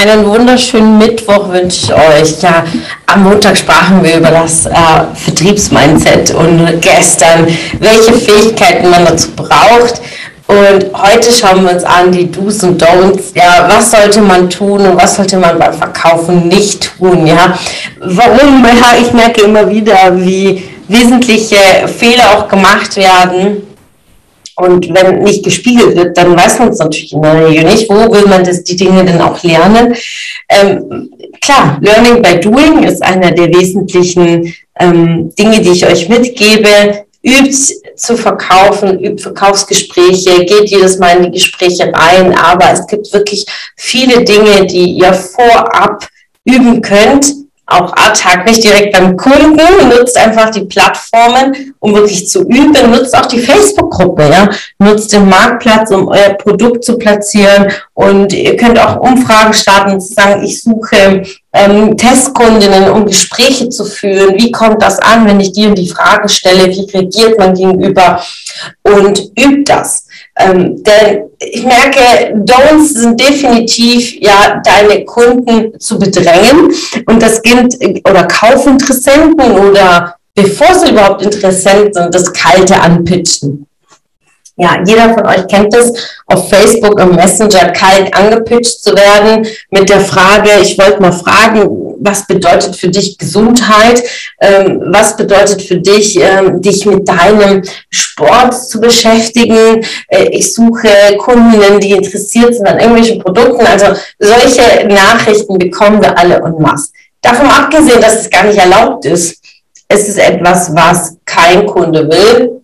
Einen 0.00 0.24
wunderschönen 0.24 0.96
Mittwoch 0.96 1.50
wünsche 1.50 1.84
ich 1.84 1.92
euch. 1.92 2.40
Ja, 2.40 2.64
am 3.04 3.22
Montag 3.22 3.58
sprachen 3.58 4.02
wir 4.02 4.16
über 4.16 4.30
das 4.30 4.64
äh, 4.64 4.72
Vertriebsmindset 5.14 6.32
und 6.32 6.80
gestern, 6.80 7.46
welche 7.80 8.14
Fähigkeiten 8.14 8.88
man 8.88 9.04
dazu 9.04 9.28
braucht. 9.32 10.00
Und 10.46 10.86
heute 10.94 11.30
schauen 11.30 11.64
wir 11.64 11.74
uns 11.74 11.84
an 11.84 12.10
die 12.10 12.32
Do's 12.32 12.62
und 12.62 12.82
Don'ts. 12.82 13.34
Ja, 13.34 13.68
was 13.68 13.90
sollte 13.90 14.22
man 14.22 14.48
tun 14.48 14.80
und 14.80 14.96
was 14.96 15.16
sollte 15.16 15.36
man 15.36 15.58
beim 15.58 15.74
Verkaufen 15.74 16.48
nicht 16.48 16.96
tun? 16.96 17.26
Ja, 17.26 17.58
warum? 18.00 18.64
Ja, 18.64 18.96
ich 18.98 19.12
merke 19.12 19.42
immer 19.42 19.68
wieder, 19.68 20.16
wie 20.16 20.64
wesentliche 20.88 21.86
Fehler 21.86 22.38
auch 22.38 22.48
gemacht 22.48 22.96
werden 22.96 23.69
und 24.60 24.92
wenn 24.94 25.22
nicht 25.22 25.44
gespiegelt 25.44 25.96
wird, 25.96 26.16
dann 26.16 26.36
weiß 26.36 26.58
man 26.58 26.68
es 26.68 26.78
natürlich 26.78 27.12
in 27.12 27.22
der 27.22 27.46
Regel 27.46 27.64
nicht. 27.64 27.88
Wo 27.88 28.12
will 28.12 28.26
man 28.26 28.44
das, 28.44 28.62
die 28.64 28.76
Dinge 28.76 29.04
denn 29.04 29.20
auch 29.20 29.42
lernen? 29.42 29.94
Ähm, 30.48 31.10
klar, 31.40 31.78
Learning 31.80 32.22
by 32.22 32.40
Doing 32.40 32.82
ist 32.84 33.02
einer 33.02 33.30
der 33.30 33.48
wesentlichen 33.48 34.54
ähm, 34.78 35.32
Dinge, 35.38 35.60
die 35.60 35.70
ich 35.70 35.86
euch 35.86 36.08
mitgebe. 36.08 37.04
Übt 37.22 37.54
zu 37.96 38.16
verkaufen, 38.16 38.98
übt 38.98 39.22
Verkaufsgespräche, 39.22 40.44
geht 40.46 40.70
jedes 40.70 40.98
Mal 40.98 41.18
in 41.18 41.24
die 41.24 41.32
Gespräche 41.32 41.92
rein, 41.92 42.34
aber 42.34 42.72
es 42.72 42.86
gibt 42.86 43.12
wirklich 43.12 43.44
viele 43.76 44.24
Dinge, 44.24 44.64
die 44.64 44.92
ihr 44.92 45.12
vorab 45.12 46.08
üben 46.44 46.80
könnt, 46.80 47.39
auch 47.70 47.92
ad 47.96 48.44
nicht 48.44 48.64
direkt 48.64 48.92
beim 48.92 49.16
Kunden, 49.16 49.88
nutzt 49.88 50.16
einfach 50.16 50.50
die 50.50 50.64
Plattformen, 50.64 51.74
um 51.78 51.94
wirklich 51.94 52.28
zu 52.28 52.42
üben, 52.42 52.90
nutzt 52.90 53.16
auch 53.16 53.26
die 53.26 53.40
Facebook-Gruppe, 53.40 54.28
ja, 54.28 54.48
nutzt 54.78 55.12
den 55.12 55.28
Marktplatz, 55.28 55.90
um 55.90 56.08
euer 56.08 56.34
Produkt 56.34 56.84
zu 56.84 56.98
platzieren 56.98 57.72
und 57.94 58.32
ihr 58.32 58.56
könnt 58.56 58.78
auch 58.78 58.96
Umfragen 59.00 59.52
starten 59.52 59.92
und 59.92 60.00
sagen, 60.02 60.42
ich 60.42 60.62
suche 60.62 61.22
ähm, 61.52 61.96
Testkundinnen, 61.96 62.90
um 62.90 63.06
Gespräche 63.06 63.68
zu 63.68 63.84
führen. 63.84 64.34
Wie 64.36 64.52
kommt 64.52 64.82
das 64.82 64.98
an, 64.98 65.26
wenn 65.26 65.40
ich 65.40 65.52
die 65.52 65.72
die 65.74 65.88
Frage 65.88 66.28
stelle? 66.28 66.66
Wie 66.66 66.90
reagiert 66.92 67.38
man 67.38 67.54
gegenüber? 67.54 68.22
Und 68.82 69.18
übt 69.38 69.64
das. 69.64 70.06
Ähm, 70.42 70.82
denn 70.82 71.30
ich 71.38 71.64
merke, 71.64 72.34
Don'ts 72.34 72.94
sind 72.94 73.20
definitiv 73.20 74.20
ja 74.20 74.60
deine 74.64 75.04
Kunden 75.04 75.78
zu 75.78 75.98
bedrängen 75.98 76.72
und 77.06 77.22
das 77.22 77.42
gilt 77.42 77.76
oder 78.08 78.24
Kaufinteressenten 78.24 79.52
oder 79.52 80.16
bevor 80.34 80.74
sie 80.74 80.90
überhaupt 80.90 81.22
Interessent 81.22 81.94
sind, 81.94 82.14
das 82.14 82.32
kalte 82.32 82.80
Anpitchen. 82.80 83.66
Ja, 84.60 84.78
jeder 84.84 85.14
von 85.14 85.26
euch 85.26 85.46
kennt 85.46 85.74
es, 85.74 85.90
auf 86.26 86.50
Facebook 86.50 87.00
im 87.00 87.14
Messenger 87.14 87.70
kalt 87.70 88.14
angepitcht 88.14 88.82
zu 88.82 88.94
werden 88.94 89.46
mit 89.70 89.88
der 89.88 90.00
Frage, 90.00 90.50
ich 90.60 90.78
wollte 90.78 91.00
mal 91.00 91.12
fragen, 91.12 91.96
was 91.98 92.26
bedeutet 92.26 92.76
für 92.76 92.88
dich 92.88 93.16
Gesundheit? 93.16 94.02
Ähm, 94.38 94.82
was 94.88 95.16
bedeutet 95.16 95.62
für 95.62 95.78
dich, 95.78 96.20
ähm, 96.20 96.60
dich 96.60 96.84
mit 96.84 97.08
deinem 97.08 97.62
Sport 97.88 98.54
zu 98.68 98.80
beschäftigen? 98.80 99.82
Äh, 100.08 100.24
ich 100.30 100.52
suche 100.52 100.88
Kundinnen, 101.16 101.80
die 101.80 101.92
interessiert 101.92 102.54
sind 102.54 102.66
an 102.66 102.80
irgendwelchen 102.80 103.18
Produkten. 103.18 103.66
Also 103.66 103.98
solche 104.18 104.86
Nachrichten 104.88 105.56
bekommen 105.56 106.02
wir 106.02 106.18
alle 106.18 106.36
en 106.36 106.60
masse. 106.60 106.90
Davon 107.22 107.46
abgesehen, 107.46 108.02
dass 108.02 108.20
es 108.20 108.30
gar 108.30 108.44
nicht 108.44 108.58
erlaubt 108.58 109.06
ist, 109.06 109.42
es 109.88 110.06
ist 110.06 110.18
etwas, 110.18 110.74
was 110.74 111.16
kein 111.24 111.64
Kunde 111.64 112.06
will 112.10 112.59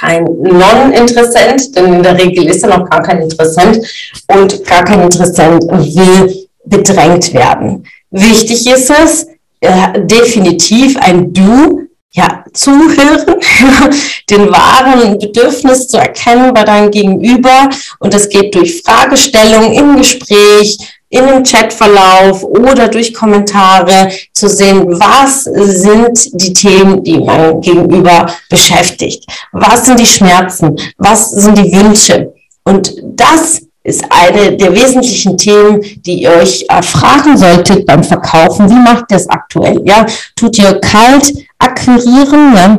kein 0.00 0.24
Non-Interessent, 0.24 1.76
denn 1.76 1.94
in 1.94 2.02
der 2.02 2.16
Regel 2.16 2.48
ist 2.48 2.62
er 2.62 2.78
noch 2.78 2.88
gar 2.88 3.02
kein 3.02 3.22
Interessent 3.22 3.78
und 4.28 4.64
gar 4.64 4.84
kein 4.84 5.02
Interessent 5.02 5.62
will 5.64 6.46
bedrängt 6.64 7.32
werden. 7.34 7.84
Wichtig 8.10 8.66
ist 8.66 8.90
es, 8.90 9.26
äh, 9.60 10.00
definitiv 10.04 10.96
ein 10.98 11.32
Du, 11.32 11.82
ja, 12.12 12.44
zuhören, 12.52 13.36
den 14.30 14.50
wahren 14.50 15.18
Bedürfnis 15.18 15.86
zu 15.86 15.98
erkennen 15.98 16.52
bei 16.54 16.64
deinem 16.64 16.90
Gegenüber 16.90 17.68
und 18.00 18.14
das 18.14 18.28
geht 18.28 18.54
durch 18.54 18.82
Fragestellung 18.82 19.72
im 19.72 19.96
Gespräch, 19.96 20.78
in 21.10 21.26
dem 21.26 21.42
Chatverlauf 21.42 22.44
oder 22.44 22.88
durch 22.88 23.12
Kommentare 23.12 24.10
zu 24.32 24.48
sehen, 24.48 24.86
was 24.88 25.42
sind 25.44 26.40
die 26.40 26.52
Themen, 26.54 27.02
die 27.02 27.18
mein 27.18 27.60
Gegenüber 27.60 28.26
beschäftigt? 28.48 29.26
Was 29.52 29.86
sind 29.86 29.98
die 29.98 30.06
Schmerzen? 30.06 30.76
Was 30.96 31.30
sind 31.30 31.58
die 31.58 31.72
Wünsche? 31.72 32.32
Und 32.64 32.94
das 33.02 33.62
ist 33.82 34.04
eine 34.10 34.56
der 34.56 34.72
wesentlichen 34.72 35.36
Themen, 35.36 35.80
die 36.06 36.22
ihr 36.22 36.30
euch 36.30 36.64
äh, 36.68 36.82
fragen 36.82 37.36
solltet 37.36 37.86
beim 37.86 38.04
Verkaufen. 38.04 38.70
Wie 38.70 38.74
macht 38.74 39.10
ihr 39.10 39.16
das 39.16 39.28
aktuell? 39.28 39.80
Ja, 39.84 40.06
tut 40.36 40.58
ihr 40.58 40.78
kalt 40.80 41.32
akquirieren? 41.58 42.54
Ja? 42.54 42.78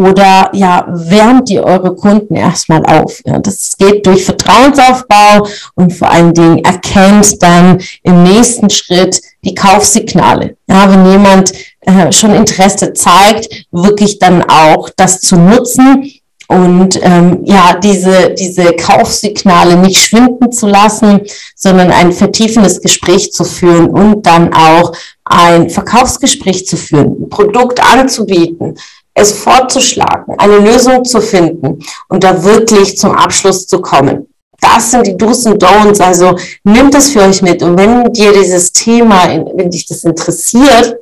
Oder 0.00 0.50
ja, 0.54 0.86
wärmt 0.88 1.50
ihr 1.50 1.62
eure 1.62 1.94
Kunden 1.94 2.34
erstmal 2.34 2.84
auf. 2.86 3.20
Ja, 3.26 3.38
das 3.38 3.76
geht 3.78 4.06
durch 4.06 4.24
Vertrauensaufbau 4.24 5.46
und 5.74 5.92
vor 5.92 6.10
allen 6.10 6.32
Dingen 6.32 6.64
erkennt 6.64 7.42
dann 7.42 7.80
im 8.02 8.22
nächsten 8.22 8.70
Schritt 8.70 9.20
die 9.44 9.54
Kaufsignale. 9.54 10.56
Ja, 10.66 10.90
wenn 10.90 11.10
jemand 11.10 11.52
äh, 11.80 12.10
schon 12.12 12.34
Interesse 12.34 12.94
zeigt, 12.94 13.66
wirklich 13.70 14.18
dann 14.18 14.42
auch 14.48 14.88
das 14.96 15.20
zu 15.20 15.36
nutzen 15.36 16.10
und 16.48 16.98
ähm, 17.02 17.42
ja, 17.44 17.74
diese, 17.74 18.30
diese 18.30 18.72
Kaufsignale 18.72 19.76
nicht 19.76 20.00
schwinden 20.00 20.50
zu 20.50 20.66
lassen, 20.66 21.20
sondern 21.54 21.92
ein 21.92 22.10
vertiefendes 22.10 22.80
Gespräch 22.80 23.32
zu 23.32 23.44
führen 23.44 23.90
und 23.90 24.26
dann 24.26 24.52
auch 24.52 24.92
ein 25.24 25.70
Verkaufsgespräch 25.70 26.66
zu 26.66 26.76
führen, 26.76 27.22
ein 27.22 27.28
Produkt 27.28 27.80
anzubieten, 27.80 28.76
es 29.14 29.32
fortzuschlagen, 29.32 30.38
eine 30.38 30.58
Lösung 30.58 31.04
zu 31.04 31.20
finden 31.20 31.78
und 32.08 32.24
da 32.24 32.42
wirklich 32.42 32.96
zum 32.96 33.12
Abschluss 33.12 33.66
zu 33.66 33.80
kommen. 33.80 34.26
Das 34.60 34.90
sind 34.90 35.06
die 35.06 35.16
Do's 35.16 35.46
und 35.46 35.62
Don'ts. 35.62 36.02
Also 36.02 36.36
nimmt 36.64 36.94
das 36.94 37.10
für 37.10 37.22
euch 37.22 37.40
mit. 37.42 37.62
Und 37.62 37.78
wenn 37.78 38.12
dir 38.12 38.32
dieses 38.32 38.72
Thema, 38.72 39.26
wenn 39.54 39.70
dich 39.70 39.86
das 39.86 40.04
interessiert, 40.04 40.96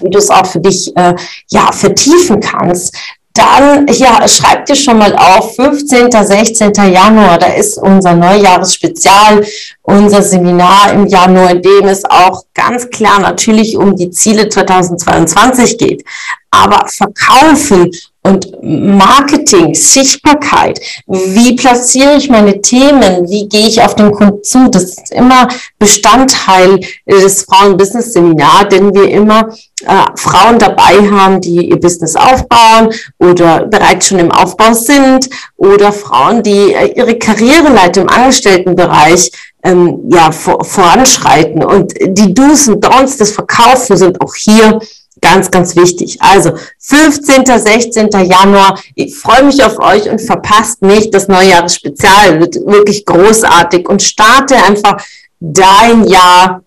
wie 0.00 0.10
du 0.10 0.18
es 0.18 0.30
auch 0.30 0.46
für 0.46 0.60
dich 0.60 0.96
äh, 0.96 1.14
ja 1.48 1.72
vertiefen 1.72 2.40
kannst, 2.40 2.94
dann 3.32 3.86
ja, 3.88 4.26
schreibt 4.26 4.68
dir 4.68 4.74
schon 4.74 4.98
mal 4.98 5.14
auf, 5.14 5.54
15. 5.54 6.10
16. 6.10 6.72
Januar, 6.92 7.38
da 7.38 7.46
ist 7.46 7.78
unser 7.78 8.14
Neujahresspezial, 8.14 9.44
unser 9.82 10.22
Seminar 10.22 10.92
im 10.92 11.06
Januar, 11.06 11.52
in 11.52 11.62
dem 11.62 11.86
es 11.86 12.04
auch 12.04 12.42
ganz 12.54 12.90
klar 12.90 13.20
natürlich 13.20 13.76
um 13.76 13.94
die 13.94 14.10
Ziele 14.10 14.48
2022 14.48 15.78
geht. 15.78 16.04
Aber 16.50 16.86
verkaufen 16.88 17.92
und 18.22 18.50
Marketing, 18.62 19.74
Sichtbarkeit, 19.74 20.80
wie 21.06 21.54
platziere 21.54 22.16
ich 22.16 22.28
meine 22.28 22.60
Themen, 22.60 23.28
wie 23.30 23.48
gehe 23.48 23.66
ich 23.66 23.80
auf 23.80 23.94
den 23.94 24.10
Kunden 24.10 24.42
zu, 24.42 24.68
das 24.68 24.84
ist 24.84 25.12
immer 25.12 25.48
Bestandteil 25.78 26.80
des 27.06 27.44
Frauen-Business-Seminar, 27.44 28.66
denn 28.66 28.92
wir 28.94 29.08
immer 29.08 29.48
äh, 29.86 30.06
Frauen 30.16 30.58
dabei 30.58 31.10
haben, 31.10 31.40
die 31.40 31.68
ihr 31.68 31.80
Business 31.80 32.16
aufbauen 32.16 32.92
oder 33.18 33.66
bereits 33.66 34.08
schon 34.08 34.18
im 34.18 34.30
Aufbau 34.30 34.72
sind 34.72 35.28
oder 35.56 35.92
Frauen, 35.92 36.42
die 36.42 36.72
äh, 36.72 36.92
ihre 36.96 37.18
Karriereleiter 37.18 38.02
im 38.02 38.08
Angestelltenbereich 38.08 39.30
ähm, 39.62 40.00
ja, 40.10 40.32
vor, 40.32 40.64
voranschreiten. 40.64 41.64
Und 41.64 41.94
die 42.00 42.32
Do's 42.34 42.68
und 42.68 42.84
Don'ts 42.84 43.18
des 43.18 43.32
Verkaufen 43.32 43.96
sind 43.96 44.20
auch 44.20 44.34
hier 44.34 44.80
Ganz, 45.20 45.50
ganz 45.50 45.76
wichtig. 45.76 46.16
Also 46.20 46.52
15., 46.78 47.44
16. 47.44 48.08
Januar. 48.24 48.80
Ich 48.94 49.14
freue 49.16 49.44
mich 49.44 49.62
auf 49.62 49.78
euch 49.78 50.08
und 50.08 50.20
verpasst 50.20 50.80
nicht 50.82 51.12
das 51.12 51.28
Neujahresspezial. 51.28 52.40
Wird 52.40 52.54
wirklich 52.64 53.04
großartig 53.04 53.88
und 53.88 54.02
starte 54.02 54.56
einfach 54.56 54.96
dein 55.38 56.06
Jahr 56.06 56.62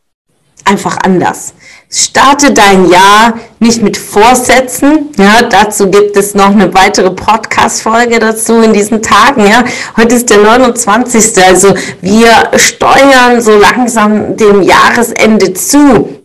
einfach 0.65 0.97
anders. 1.03 1.53
Starte 1.95 2.53
dein 2.53 2.89
Jahr 2.89 3.35
nicht 3.59 3.83
mit 3.83 3.97
Vorsätzen. 3.97 5.09
Ja, 5.15 5.43
dazu 5.43 5.91
gibt 5.91 6.17
es 6.17 6.33
noch 6.33 6.49
eine 6.49 6.73
weitere 6.73 7.11
Podcast-Folge 7.11 8.17
dazu 8.17 8.61
in 8.61 8.73
diesen 8.73 9.03
Tagen. 9.03 9.45
Ja, 9.45 9.63
heute 9.95 10.15
ist 10.15 10.27
der 10.27 10.39
29. 10.39 11.37
Also 11.45 11.75
wir 12.01 12.29
steuern 12.55 13.39
so 13.41 13.55
langsam 13.59 14.35
dem 14.35 14.63
Jahresende 14.63 15.53
zu. 15.53 16.21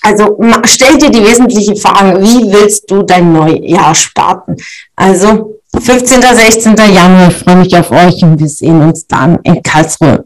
Also 0.00 0.38
stell 0.64 0.96
dir 0.96 1.10
die 1.10 1.24
wesentliche 1.24 1.76
Frage, 1.76 2.22
wie 2.22 2.50
willst 2.50 2.90
du 2.90 3.02
dein 3.02 3.34
Neujahr 3.34 3.94
starten? 3.94 4.56
Also 4.94 5.58
15. 5.78 6.22
16. 6.22 6.74
Januar, 6.74 7.28
ich 7.28 7.36
freue 7.36 7.56
mich 7.56 7.76
auf 7.76 7.90
euch 7.90 8.22
und 8.22 8.38
wir 8.38 8.48
sehen 8.48 8.80
uns 8.80 9.06
dann 9.06 9.40
in 9.42 9.62
Karlsruhe. 9.62 10.25